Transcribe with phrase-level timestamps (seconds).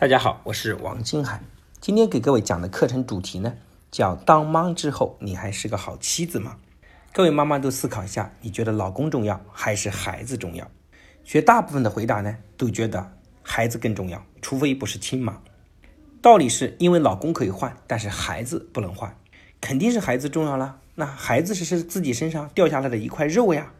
[0.00, 1.42] 大家好，我是王金海。
[1.78, 3.52] 今天给各位讲的课程主题呢，
[3.90, 6.56] 叫“当妈之后，你还是个好妻子吗？”
[7.12, 10.70] 各位妈妈都思考一下，你觉得老公重要还是孩子重要？
[11.22, 15.38] 绝大部分的回答呢，都觉得孩子更重要，除非不是亲妈。
[16.22, 19.14] 道理是因为老公可以换，但是孩子不能换，
[19.60, 20.78] 肯定是孩子重要了。
[20.94, 23.70] 那孩子是是自己身上掉下来的一块肉呀。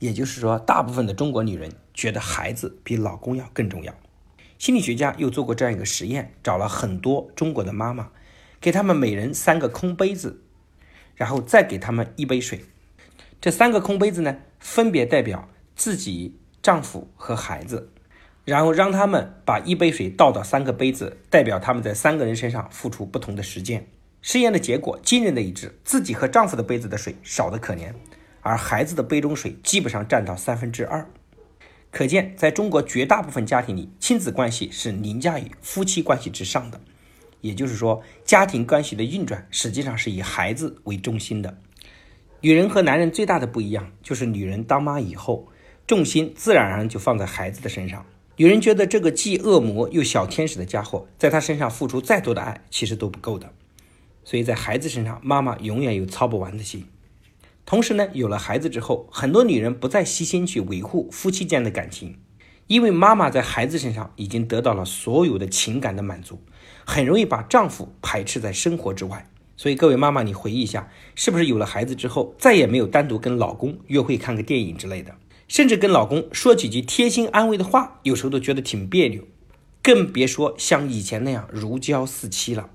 [0.00, 3.94] 也就是说，大部分的中国女人觉得孩子比老公要更重要。
[4.58, 8.10] 心理学家又做过这样一个实验，找了很多中国的妈妈，
[8.60, 10.42] 给他们每人三个空杯子，
[11.14, 12.64] 然后再给他们一杯水。
[13.40, 17.92] 这三个空杯子呢，分别代表自己、丈夫和孩子，
[18.44, 23.86] 然后让他们把一杯水倒到三个杯子，代表他们在三个人身上付出不同的时间。
[24.22, 27.92] 实验的结果惊人的一致，自己和丈夫的杯子的水少得可怜，
[28.40, 31.08] 而孩子的杯中水基本上占到三分之二。
[31.96, 36.78] 可见，在中国绝大部分家庭里，亲子关系是凌驾于夫妻关系之上的。
[37.40, 41.56] 也就是说，家庭关系的运转实际上是以孩子为中心的。
[42.42, 45.48] 女人和男人最大的不一样，就是女人当妈以后，
[45.86, 48.04] 重心自然而然就放在孩子的身上。
[48.36, 53.50] 女人觉得这个既恶魔又小天使的家伙，在她身上付出再多的爱，其实都不够的。
[54.22, 56.86] 所以在孩子身上，妈妈永远有操不完的心。
[57.66, 62.16] 同时呢，有了孩子之后，很多女人不再细心去维护夫妻间的感情，
[62.68, 66.40] 因为妈妈在孩子身上已经得到了所有的情感的满足，
[66.84, 69.28] 很容易把丈夫排斥在生活之外。
[69.56, 75.16] 所以各位妈妈，你回忆一下，是不是有了孩子之后，再也没有单独跟老公约会看个电影之类的，
[75.48, 79.24] 甚至跟老公说几句贴心安慰的话，有时候都觉得挺别扭，
[79.82, 82.70] 更别说像以前那样如胶似漆了。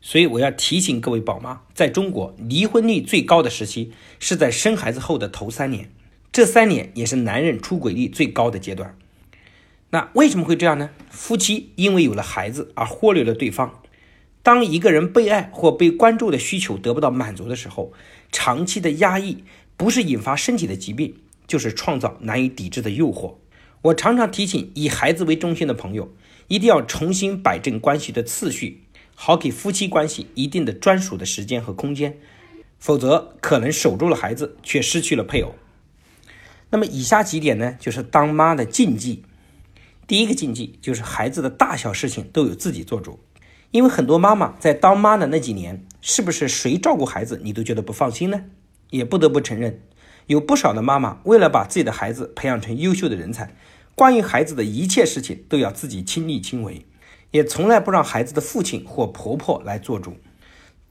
[0.00, 5.90] 所以我要提醒各位宝妈，在中国离婚率最高的时期是在生孩子后的头三年，
[6.32, 8.96] 这三年也是男人出轨率最高的阶段。
[9.90, 10.90] 那为什么会这样呢？
[11.10, 13.82] 夫妻因为有了孩子而忽略了对方。
[14.42, 17.92] 当一个人被爱或被关注的需求得不到满足的时候，
[18.32, 19.44] 长期的压抑
[19.76, 21.14] 不是引发身体的疾病，
[21.46, 23.34] 就是创造难以抵制的诱惑。
[23.82, 26.14] 我常常提醒以孩子为中心的朋友，
[26.48, 28.84] 一定要重新摆正关系的次序。
[29.22, 32.16] 好给夫妻关系一定的专属的时间和空间，
[32.78, 35.54] 否则可能守住了孩子，却失去了配偶。
[36.70, 39.22] 那么以下几点呢，就是当妈的禁忌。
[40.06, 43.20] 第一个禁忌就是孩子的大小事情都有自己做主，
[43.72, 48.44] 因为很多妈妈在当妈的那几年，是不是谁照顾孩子你都觉得不放心呢？
[48.88, 49.82] 也不得不承认，
[50.28, 53.54] 有不少的妈妈为了把自己的孩子培养成优秀的人才，
[53.94, 56.86] 关于孩子的一切事情都要自己亲力亲为。
[57.30, 60.16] 也从来不让孩子的父亲或婆婆来做主，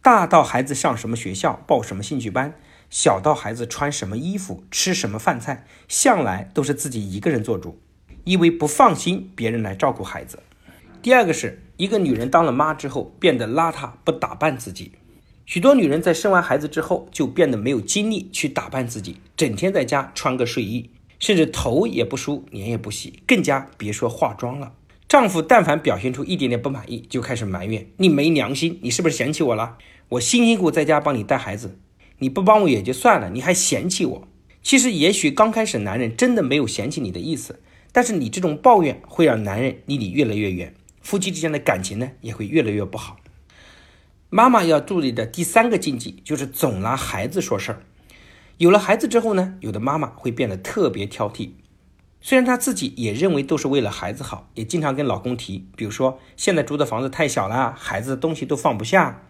[0.00, 2.54] 大到孩子上什么学校、报什么兴趣班，
[2.88, 7.80] 小到孩子穿什么衣服、吃什么饭菜，向来都是自己一个人做主，
[8.24, 10.38] 因为不放心别人来照顾孩子。
[11.02, 14.92] 第二个是一个女人当了妈之后变得邋遢，不打扮自己。
[15.44, 24.72] 许多女人在生完孩子之后就变得没有精力去打扮自己，整天在家穿个睡衣，甚至头也不梳、脸也不洗，更加别说化妆了。
[25.08, 29.78] 丈夫但凡表现出一点点不满意，就开始埋怨你没良心，你是不是嫌弃我了？
[30.10, 31.78] 我辛辛苦苦在家帮你带孩子，
[32.18, 34.28] 你不帮我也就算了，你还嫌弃我。
[34.62, 37.58] 其实也许刚开始男人真的没有嫌弃你的意思，
[37.90, 43.16] 但是你这种抱怨会让男人离你越来越远，夫妻之间的感情呢也会越来越不好。
[44.28, 47.82] 妈妈要注意的第三个禁忌就是总拿孩子说事儿。
[48.58, 51.52] 有了孩子之后呢，有的妈妈会变得特别挑剔。
[52.20, 59.22] 虽然她自己也认为都是为了孩子好，也经常跟老公提，比如说现在租的房子太小了，孩子的东西都放不下，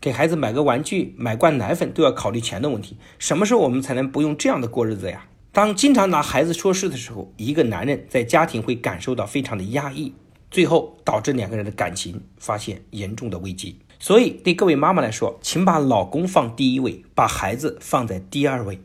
[0.00, 2.96] 给孩子买个玩具、买罐奶粉都要考虑钱的问题。
[3.18, 5.26] 什么时候我们才能不用这样的过日子呀？
[5.50, 10.14] 当经常拿孩子说事的时候，一个男人在家庭会感受到非常的压抑，
[10.50, 13.80] 最后导致两个人的感情发现严重的危机。
[13.98, 18.78] 所以对各位妈妈来说，请把老公放第一位，把孩子放在第二位。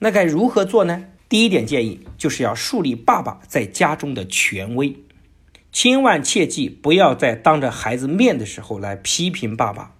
[0.00, 1.04] 那该如何做呢？
[1.28, 4.96] 第一点建议就是要树立爸爸在家中的权威，
[5.70, 9.94] 千万切记不要在当着孩子面的时候来批评爸爸，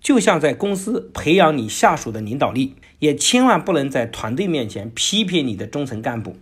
[0.00, 6.36] 就像在公司培养你下属的领导力，也千万不能在团队面前批评你的中层干部，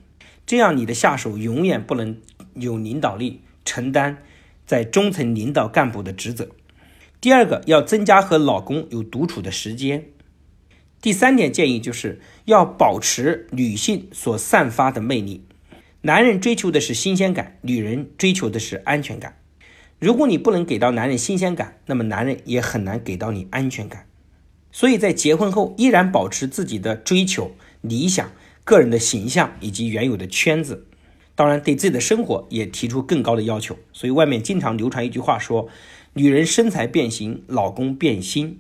[0.45, 2.17] 这样你的下属永远不能
[2.55, 4.25] 有领导力，承担
[4.67, 6.49] 在中层领导干部的职责。
[7.21, 10.07] 第二个，要增加和老公有独处的时间。
[11.05, 15.45] 第三点建议就是要保持女性所散发的魅力。
[16.01, 19.37] 男人追求的是新鲜感，女人追求的是安全感。
[19.99, 24.07] 如果你不能给到男人新鲜感，那么男人也很难给到你安全感。
[24.73, 28.33] 所以在结婚后依然保持自己的追求、理想、
[28.65, 30.87] 个人的形象以及原有的圈子。
[31.35, 33.77] 当然，对自己的生活也提出更高的要求。
[33.93, 35.69] 所以外面经常流传一句话说
[36.15, 38.59] ：“女人身材变形，老公变心。”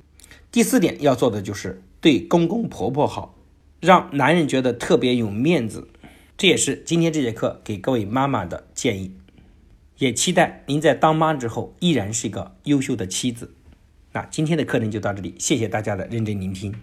[0.52, 3.35] 第四点要做的就是对公公婆婆好，
[3.81, 5.89] 让男人觉得特别有面子。
[6.37, 9.17] 这也是今天这节课给各位妈妈的建议。
[9.97, 13.55] 也期待您在当妈之后依然是一个优秀的妻子。
[14.12, 16.75] 那今天的课程就到这里，谢谢大家的认真聆听。